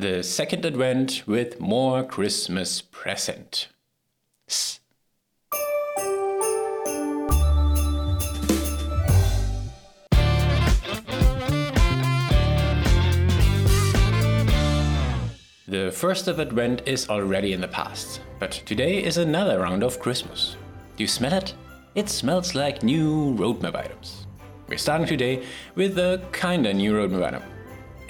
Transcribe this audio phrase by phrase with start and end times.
[0.00, 3.68] the second advent with more Christmas present.
[15.68, 20.00] The first of Advent is already in the past, but today is another round of
[20.00, 20.56] Christmas.
[20.96, 21.52] Do you smell it?
[21.94, 24.26] It smells like new roadmap items.
[24.66, 25.44] We're starting today
[25.74, 27.59] with a kinda new roadmap item.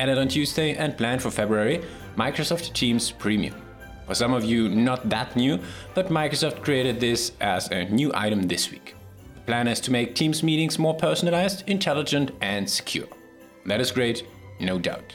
[0.00, 1.82] Added on Tuesday and planned for February,
[2.16, 3.54] Microsoft Teams Premium.
[4.06, 5.58] For some of you, not that new,
[5.92, 8.94] but Microsoft created this as a new item this week.
[9.34, 13.08] The plan is to make Teams meetings more personalized, intelligent, and secure.
[13.66, 14.26] That is great,
[14.58, 15.14] no doubt.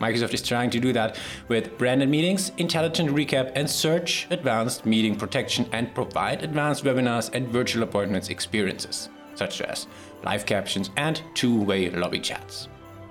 [0.00, 5.14] Microsoft is trying to do that with branded meetings, intelligent recap, and search advanced meeting
[5.14, 9.86] protection and provide advanced webinars and virtual appointments experiences, such as
[10.24, 12.66] live captions and two way lobby chats.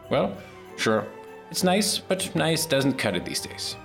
[0.09, 0.35] Well,
[0.77, 1.05] sure,
[1.51, 3.75] it's nice, but nice doesn't cut it these days.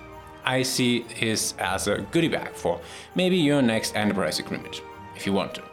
[0.45, 2.79] I see this as a goodie bag for
[3.15, 4.81] maybe your next enterprise agreement,
[5.15, 5.63] if you want to.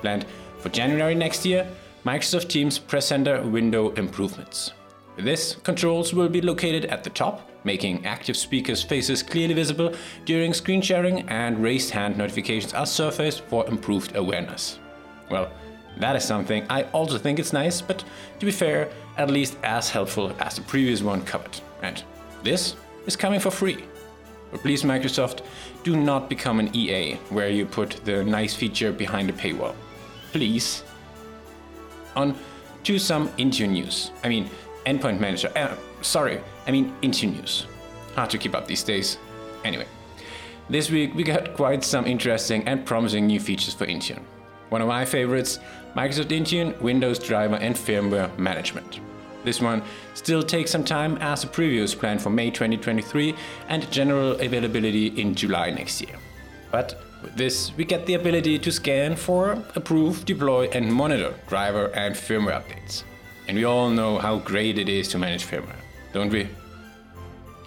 [0.00, 0.26] Planned
[0.58, 1.66] for January next year,
[2.04, 4.72] Microsoft Teams Presenter window improvements.
[5.16, 10.52] This, controls will be located at the top, making active speakers' faces clearly visible during
[10.52, 14.78] screen sharing, and raised hand notifications are surfaced for improved awareness.
[15.30, 15.50] Well,
[15.98, 18.04] that is something I also think it's nice, but
[18.38, 21.58] to be fair, at least as helpful as the previous one covered.
[21.82, 22.02] And
[22.42, 23.84] this is coming for free.
[24.50, 25.40] But please, Microsoft,
[25.82, 29.74] do not become an EA where you put the nice feature behind a paywall.
[30.32, 30.84] Please.
[32.14, 32.36] On
[32.84, 34.10] to some Intune news.
[34.22, 34.48] I mean,
[34.86, 35.50] Endpoint Manager.
[35.56, 37.66] Uh, sorry, I mean Intune News.
[38.14, 39.18] Hard to keep up these days.
[39.64, 39.86] Anyway,
[40.70, 44.22] this week we got quite some interesting and promising new features for Intune.
[44.68, 45.60] One of my favorites,
[45.94, 49.00] Microsoft Intune, Windows driver and firmware management.
[49.44, 49.82] This one
[50.14, 53.34] still takes some time as the preview is planned for May 2023
[53.68, 56.16] and general availability in July next year.
[56.72, 61.92] But with this, we get the ability to scan for, approve, deploy, and monitor driver
[61.94, 63.04] and firmware updates.
[63.46, 65.76] And we all know how great it is to manage firmware,
[66.12, 66.48] don't we?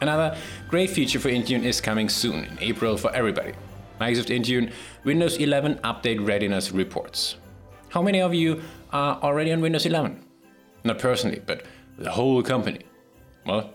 [0.02, 0.38] Another
[0.68, 3.54] great feature for Intune is coming soon, in April for everybody.
[4.00, 4.72] Microsoft Intune
[5.04, 7.36] Windows 11 Update Readiness Reports.
[7.90, 8.62] How many of you
[8.92, 10.24] are already on Windows 11?
[10.84, 11.64] Not personally, but
[11.98, 12.82] the whole company.
[13.46, 13.74] Well,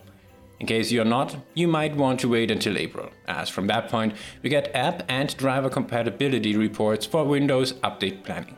[0.61, 4.15] in case you're not, you might want to wait until April, as from that point
[4.43, 8.57] we get app and driver compatibility reports for Windows update planning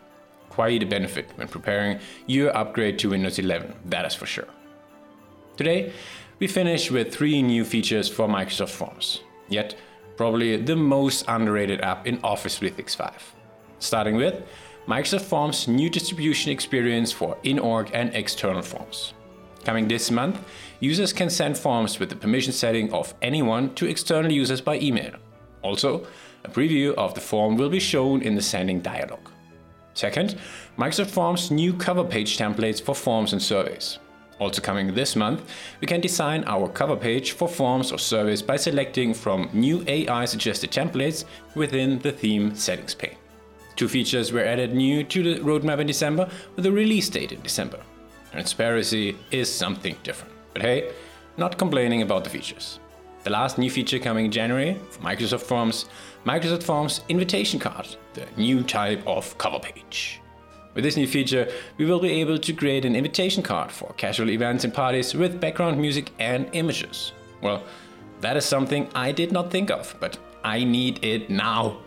[0.57, 4.49] quite a benefit when preparing your upgrade to Windows 11, that is for sure.
[5.59, 5.93] Today,
[6.39, 9.77] we finish with three new features for Microsoft Forms, yet
[10.17, 13.35] probably the most underrated app in Office 365.
[13.79, 14.43] Starting with
[14.87, 19.15] Microsoft Forms' new distribution experience for in-org and external forms.
[19.65, 20.39] Coming this month,
[20.79, 25.17] users can send forms with the permission setting of anyone to external users by email.
[25.63, 26.07] Also,
[26.45, 29.19] a preview of the form will be shown in the sending dialog.
[29.95, 30.39] Second,
[30.79, 33.99] Microsoft Forms new cover page templates for forms and surveys.
[34.39, 35.43] Also coming this month,
[35.81, 40.27] we can design our cover page for forms or service by selecting from new AI
[40.27, 41.25] suggested templates
[41.55, 43.17] within the theme settings pane.
[43.77, 47.41] Two features were added new to the roadmap in December with a release date in
[47.41, 47.81] December.
[48.33, 50.33] Transparency is something different.
[50.53, 50.93] But hey,
[51.37, 52.81] not complaining about the features.
[53.25, 55.87] The last new feature coming in January for Microsoft Forms,
[56.25, 60.21] Microsoft Forms Invitation Card, the new type of cover page.
[60.77, 61.49] With this new feature,
[61.79, 65.41] we will be able to create an invitation card for casual events and parties with
[65.41, 67.13] background music and images.
[67.41, 67.63] Well,
[68.21, 71.79] that is something I did not think of, but I need it now.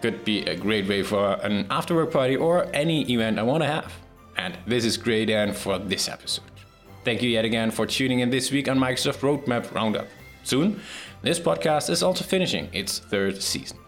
[0.00, 3.62] Could be a great way for an after work party or any event I want
[3.62, 3.92] to have.
[4.36, 6.50] And this is great and for this episode.
[7.04, 10.08] Thank you yet again for tuning in this week on Microsoft Roadmap Roundup.
[10.42, 10.80] Soon,
[11.22, 13.78] this podcast is also finishing its third season.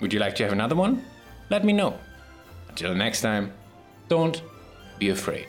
[0.00, 1.04] Would you like to have another one?
[1.50, 1.98] Let me know.
[2.80, 3.52] Until next time,
[4.08, 4.40] don't
[5.00, 5.48] be afraid.